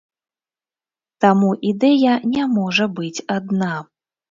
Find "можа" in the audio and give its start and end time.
2.57-2.91